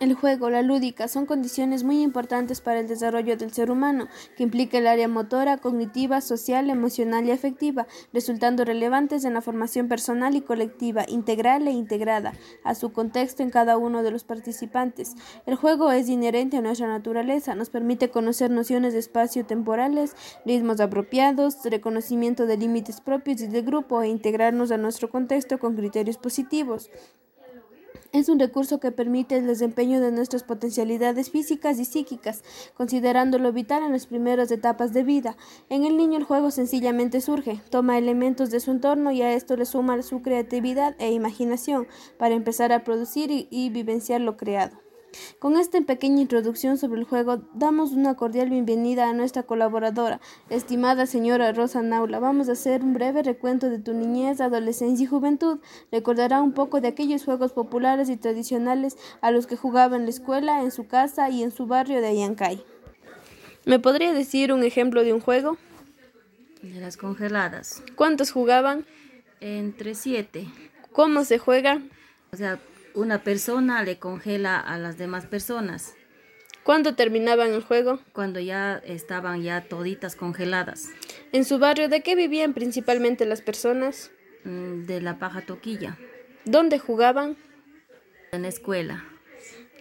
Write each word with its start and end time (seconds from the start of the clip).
El 0.00 0.14
juego, 0.14 0.50
la 0.50 0.62
lúdica, 0.62 1.06
son 1.06 1.24
condiciones 1.24 1.84
muy 1.84 2.02
importantes 2.02 2.60
para 2.60 2.80
el 2.80 2.88
desarrollo 2.88 3.36
del 3.36 3.52
ser 3.52 3.70
humano, 3.70 4.08
que 4.36 4.42
implica 4.42 4.78
el 4.78 4.88
área 4.88 5.06
motora, 5.06 5.58
cognitiva, 5.58 6.20
social, 6.20 6.68
emocional 6.68 7.26
y 7.26 7.30
afectiva, 7.30 7.86
resultando 8.12 8.64
relevantes 8.64 9.24
en 9.24 9.34
la 9.34 9.40
formación 9.40 9.86
personal 9.86 10.34
y 10.34 10.40
colectiva, 10.40 11.04
integral 11.06 11.68
e 11.68 11.70
integrada, 11.70 12.32
a 12.64 12.74
su 12.74 12.92
contexto 12.92 13.44
en 13.44 13.50
cada 13.50 13.78
uno 13.78 14.02
de 14.02 14.10
los 14.10 14.24
participantes. 14.24 15.14
El 15.46 15.54
juego 15.54 15.92
es 15.92 16.08
inherente 16.08 16.56
a 16.56 16.60
nuestra 16.60 16.88
naturaleza, 16.88 17.54
nos 17.54 17.70
permite 17.70 18.10
conocer 18.10 18.50
nociones 18.50 18.94
de 18.94 18.98
espacio 18.98 19.46
temporales, 19.46 20.16
ritmos 20.44 20.80
apropiados, 20.80 21.58
reconocimiento 21.62 22.46
de 22.46 22.56
límites 22.56 23.00
propios 23.00 23.42
y 23.42 23.46
de 23.46 23.62
grupo 23.62 24.02
e 24.02 24.08
integrarnos 24.08 24.72
a 24.72 24.76
nuestro 24.76 25.08
contexto 25.08 25.60
con 25.60 25.76
criterios 25.76 26.18
positivos. 26.18 26.90
Es 28.14 28.28
un 28.28 28.38
recurso 28.38 28.78
que 28.78 28.92
permite 28.92 29.36
el 29.36 29.48
desempeño 29.48 30.00
de 30.00 30.12
nuestras 30.12 30.44
potencialidades 30.44 31.30
físicas 31.30 31.80
y 31.80 31.84
psíquicas, 31.84 32.44
considerándolo 32.74 33.52
vital 33.52 33.82
en 33.82 33.90
las 33.90 34.06
primeras 34.06 34.52
etapas 34.52 34.92
de 34.92 35.02
vida. 35.02 35.36
En 35.68 35.84
el 35.84 35.96
niño 35.96 36.18
el 36.18 36.22
juego 36.22 36.52
sencillamente 36.52 37.20
surge, 37.20 37.60
toma 37.70 37.98
elementos 37.98 38.52
de 38.52 38.60
su 38.60 38.70
entorno 38.70 39.10
y 39.10 39.22
a 39.22 39.32
esto 39.32 39.56
le 39.56 39.64
suma 39.64 40.00
su 40.02 40.22
creatividad 40.22 40.94
e 41.00 41.10
imaginación 41.10 41.88
para 42.16 42.36
empezar 42.36 42.70
a 42.72 42.84
producir 42.84 43.32
y, 43.50 43.70
vivenciar 43.70 44.20
lo 44.20 44.36
creado. 44.36 44.83
Con 45.38 45.56
esta 45.56 45.80
pequeña 45.80 46.22
introducción 46.22 46.78
sobre 46.78 47.00
el 47.00 47.06
juego, 47.06 47.42
damos 47.54 47.92
una 47.92 48.14
cordial 48.14 48.50
bienvenida 48.50 49.08
a 49.08 49.12
nuestra 49.12 49.42
colaboradora, 49.42 50.20
estimada 50.50 51.06
señora 51.06 51.52
Rosa 51.52 51.82
Naula. 51.82 52.18
Vamos 52.18 52.48
a 52.48 52.52
hacer 52.52 52.82
un 52.82 52.94
breve 52.94 53.22
recuento 53.22 53.68
de 53.68 53.78
tu 53.78 53.94
niñez, 53.94 54.40
adolescencia 54.40 55.04
y 55.04 55.06
juventud. 55.06 55.58
Recordará 55.92 56.42
un 56.42 56.52
poco 56.52 56.80
de 56.80 56.88
aquellos 56.88 57.24
juegos 57.24 57.52
populares 57.52 58.08
y 58.08 58.16
tradicionales 58.16 58.96
a 59.20 59.30
los 59.30 59.46
que 59.46 59.56
jugaba 59.56 59.96
en 59.96 60.04
la 60.04 60.10
escuela, 60.10 60.62
en 60.62 60.70
su 60.70 60.86
casa 60.86 61.30
y 61.30 61.42
en 61.42 61.50
su 61.50 61.66
barrio 61.66 62.00
de 62.00 62.08
Ayancay. 62.08 62.64
¿Me 63.64 63.78
podría 63.78 64.12
decir 64.12 64.52
un 64.52 64.62
ejemplo 64.62 65.02
de 65.04 65.12
un 65.12 65.20
juego? 65.20 65.56
De 66.62 66.80
las 66.80 66.96
congeladas. 66.96 67.82
¿Cuántos 67.96 68.30
jugaban? 68.30 68.86
Entre 69.40 69.94
siete. 69.94 70.46
¿Cómo 70.92 71.24
se 71.24 71.38
juega? 71.38 71.82
O 72.32 72.36
sea, 72.36 72.58
una 72.94 73.22
persona 73.22 73.82
le 73.82 73.98
congela 73.98 74.58
a 74.58 74.78
las 74.78 74.96
demás 74.96 75.26
personas. 75.26 75.94
¿Cuándo 76.62 76.94
terminaban 76.94 77.52
el 77.52 77.62
juego? 77.62 78.00
Cuando 78.12 78.40
ya 78.40 78.80
estaban 78.86 79.42
ya 79.42 79.68
toditas 79.68 80.16
congeladas. 80.16 80.88
¿En 81.32 81.44
su 81.44 81.58
barrio 81.58 81.88
de 81.88 82.00
qué 82.00 82.14
vivían 82.14 82.54
principalmente 82.54 83.26
las 83.26 83.42
personas? 83.42 84.10
Mm, 84.44 84.86
de 84.86 85.00
la 85.02 85.18
paja 85.18 85.42
toquilla. 85.42 85.98
¿Dónde 86.44 86.78
jugaban? 86.78 87.36
En 88.32 88.42
la 88.42 88.48
escuela. 88.48 89.04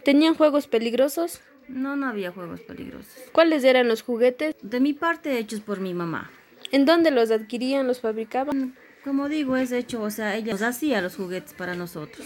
¿Tenían 0.03 0.35
juegos 0.35 0.67
peligrosos? 0.67 1.39
No, 1.69 1.95
no 1.95 2.07
había 2.07 2.31
juegos 2.31 2.59
peligrosos. 2.61 3.13
¿Cuáles 3.31 3.63
eran 3.63 3.87
los 3.87 4.01
juguetes? 4.01 4.55
De 4.61 4.81
mi 4.81 4.93
parte, 4.93 5.37
hechos 5.37 5.61
por 5.61 5.79
mi 5.79 5.93
mamá. 5.93 6.29
¿En 6.71 6.85
dónde 6.85 7.11
los 7.11 7.31
adquirían, 7.31 7.87
los 7.87 8.01
fabricaban? 8.01 8.75
Como 9.03 9.29
digo, 9.29 9.55
es 9.55 9.71
hecho, 9.71 10.01
o 10.01 10.09
sea, 10.09 10.35
ella 10.35 10.53
nos 10.53 10.61
hacía 10.61 11.01
los 11.01 11.15
juguetes 11.15 11.53
para 11.53 11.75
nosotros. 11.75 12.25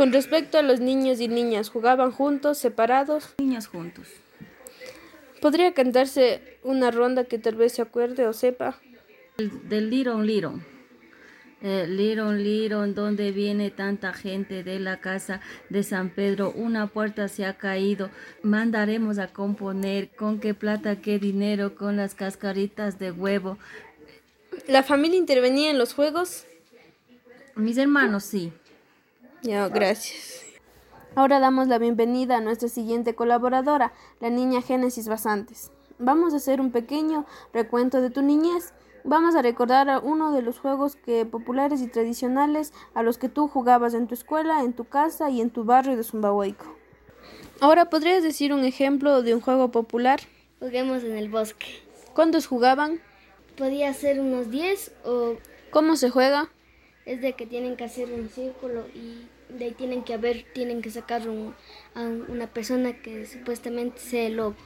Con 0.00 0.14
respecto 0.14 0.56
a 0.56 0.62
los 0.62 0.80
niños 0.80 1.20
y 1.20 1.28
niñas, 1.28 1.68
¿jugaban 1.68 2.10
juntos, 2.10 2.56
separados? 2.56 3.34
Niñas 3.36 3.66
juntos. 3.66 4.08
¿Podría 5.42 5.74
cantarse 5.74 6.56
una 6.62 6.90
ronda 6.90 7.24
que 7.24 7.38
tal 7.38 7.56
vez 7.56 7.74
se 7.74 7.82
acuerde 7.82 8.26
o 8.26 8.32
sepa? 8.32 8.80
El, 9.36 9.68
del 9.68 9.90
Liron 9.90 10.26
Liron. 10.26 10.64
Eh, 11.60 11.84
Liron 11.86 12.42
Liron, 12.42 12.94
donde 12.94 13.30
viene 13.30 13.70
tanta 13.70 14.14
gente 14.14 14.64
de 14.64 14.80
la 14.80 15.00
casa 15.00 15.42
de 15.68 15.82
San 15.82 16.08
Pedro, 16.08 16.50
una 16.56 16.86
puerta 16.86 17.28
se 17.28 17.44
ha 17.44 17.58
caído, 17.58 18.08
mandaremos 18.42 19.18
a 19.18 19.28
componer 19.28 20.08
con 20.16 20.40
qué 20.40 20.54
plata, 20.54 21.02
qué 21.02 21.18
dinero, 21.18 21.74
con 21.74 21.98
las 21.98 22.14
cascaritas 22.14 22.98
de 22.98 23.10
huevo. 23.12 23.58
¿La 24.66 24.82
familia 24.82 25.18
intervenía 25.18 25.70
en 25.70 25.76
los 25.76 25.92
juegos? 25.92 26.46
Mis 27.54 27.76
hermanos 27.76 28.24
sí. 28.24 28.50
Ya, 29.42 29.68
gracias. 29.68 30.44
Ahora 31.14 31.40
damos 31.40 31.66
la 31.66 31.78
bienvenida 31.78 32.36
a 32.36 32.40
nuestra 32.40 32.68
siguiente 32.68 33.14
colaboradora, 33.14 33.92
la 34.20 34.28
niña 34.28 34.60
Génesis 34.60 35.08
Basantes. 35.08 35.70
Vamos 35.98 36.34
a 36.34 36.36
hacer 36.36 36.60
un 36.60 36.70
pequeño 36.72 37.24
recuento 37.54 38.02
de 38.02 38.10
tu 38.10 38.20
niñez. 38.20 38.74
Vamos 39.02 39.34
a 39.34 39.42
recordar 39.42 40.02
uno 40.04 40.32
de 40.32 40.42
los 40.42 40.58
juegos 40.58 40.96
que, 40.96 41.24
populares 41.24 41.80
y 41.80 41.88
tradicionales 41.88 42.74
a 42.92 43.02
los 43.02 43.16
que 43.16 43.30
tú 43.30 43.48
jugabas 43.48 43.94
en 43.94 44.08
tu 44.08 44.14
escuela, 44.14 44.62
en 44.62 44.74
tu 44.74 44.84
casa 44.84 45.30
y 45.30 45.40
en 45.40 45.48
tu 45.50 45.64
barrio 45.64 45.96
de 45.96 46.04
Zumbahuayco. 46.04 46.76
Ahora, 47.60 47.86
¿podrías 47.86 48.22
decir 48.22 48.52
un 48.52 48.64
ejemplo 48.64 49.22
de 49.22 49.34
un 49.34 49.40
juego 49.40 49.70
popular? 49.70 50.20
Juguemos 50.60 51.02
en 51.02 51.16
el 51.16 51.30
bosque. 51.30 51.66
¿Cuántos 52.14 52.46
jugaban? 52.46 53.00
Podía 53.56 53.92
ser 53.94 54.20
unos 54.20 54.50
10 54.50 54.92
o... 55.04 55.36
¿Cómo 55.70 55.96
se 55.96 56.10
juega? 56.10 56.50
Es 57.06 57.20
de 57.20 57.32
que 57.34 57.46
tienen 57.46 57.76
que 57.76 57.84
hacer 57.84 58.10
un 58.10 58.28
círculo 58.28 58.86
y 58.94 59.26
de 59.48 59.66
ahí 59.66 59.70
tienen 59.72 60.04
que 60.04 60.14
haber, 60.14 60.44
tienen 60.52 60.82
que 60.82 60.90
sacar 60.90 61.28
un, 61.28 61.54
a 61.94 62.02
una 62.02 62.46
persona 62.46 63.00
que 63.00 63.26
supuestamente 63.26 63.98
sea 64.00 64.26
el 64.26 64.36
lobo. 64.36 64.56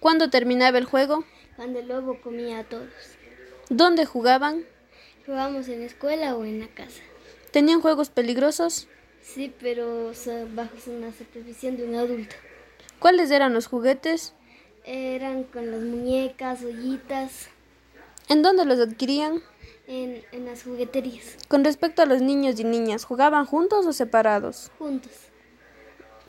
¿Cuándo 0.00 0.30
terminaba 0.30 0.78
el 0.78 0.84
juego? 0.84 1.24
Cuando 1.56 1.78
el 1.78 1.88
lobo 1.88 2.20
comía 2.20 2.60
a 2.60 2.64
todos. 2.64 2.90
¿Dónde 3.68 4.04
jugaban? 4.04 4.64
Jugábamos 5.26 5.68
en 5.68 5.80
la 5.80 5.86
escuela 5.86 6.36
o 6.36 6.44
en 6.44 6.60
la 6.60 6.68
casa. 6.68 7.00
¿Tenían 7.52 7.80
juegos 7.80 8.10
peligrosos? 8.10 8.88
Sí, 9.22 9.52
pero 9.60 10.06
o 10.06 10.14
sea, 10.14 10.46
bajo 10.52 10.74
una 10.86 11.12
supervisión 11.12 11.76
de 11.76 11.84
un 11.84 11.94
adulto. 11.94 12.34
¿Cuáles 12.98 13.30
eran 13.30 13.54
los 13.54 13.66
juguetes? 13.66 14.34
Eran 14.84 15.44
con 15.44 15.70
las 15.70 15.80
muñecas, 15.80 16.62
ollitas. 16.64 17.48
¿En 18.28 18.42
dónde 18.42 18.64
los 18.64 18.80
adquirían? 18.80 19.42
En, 19.86 20.22
en, 20.32 20.46
las 20.46 20.62
jugueterías. 20.62 21.36
Con 21.48 21.64
respecto 21.64 22.02
a 22.02 22.06
los 22.06 22.22
niños 22.22 22.58
y 22.60 22.64
niñas, 22.64 23.04
¿jugaban 23.04 23.46
juntos 23.46 23.84
o 23.84 23.92
separados? 23.92 24.70
Juntos. 24.78 25.12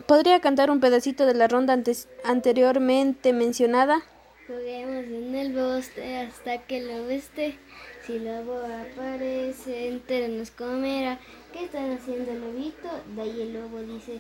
¿Podría 0.08 0.42
cantar 0.42 0.72
un 0.72 0.80
pedacito 0.80 1.26
de 1.26 1.36
la 1.36 1.48
ronda 1.48 1.74
antes, 1.74 2.08
anteriormente 2.24 3.32
mencionada? 3.32 4.04
Juguemos 4.48 5.06
en 5.06 5.36
el 5.36 5.54
bosque 5.54 6.18
hasta 6.18 6.58
que 6.66 6.82
lo 6.82 7.06
veste. 7.06 7.58
Si 8.06 8.20
lobo 8.20 8.60
aparece, 8.60 9.88
entero 9.88 10.28
nos 10.28 10.52
comerá. 10.52 11.20
¿Qué 11.54 11.66
están 11.66 11.92
haciendo 11.92 12.32
el 12.32 12.42
lobito? 12.42 12.90
De 13.16 13.22
ahí 13.22 13.42
el 13.42 13.54
lobo 13.54 13.80
dice, 13.80 14.20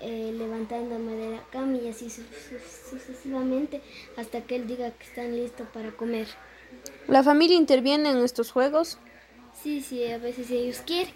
eh, 0.00 0.32
levantándome 0.36 1.12
de 1.16 1.30
la 1.30 1.42
cama 1.50 1.78
y 1.78 1.88
así 1.88 2.08
su 2.10 2.22
su 2.22 2.58
sucesivamente 2.90 3.80
hasta 4.16 4.42
que 4.42 4.56
él 4.56 4.68
diga 4.68 4.90
que 4.92 5.04
están 5.04 5.34
listos 5.34 5.66
para 5.72 5.90
comer. 5.90 6.28
¿La 7.08 7.22
familia 7.22 7.56
interviene 7.56 8.10
en 8.10 8.18
estos 8.18 8.50
juegos? 8.50 8.98
Sí, 9.62 9.82
sí, 9.82 10.04
a 10.06 10.18
veces 10.18 10.50
ellos 10.50 10.82
quieren. 10.86 11.14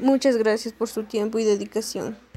Muchas 0.00 0.36
gracias 0.36 0.74
por 0.74 0.88
su 0.88 1.04
tiempo 1.04 1.38
y 1.38 1.44
dedicación. 1.44 2.18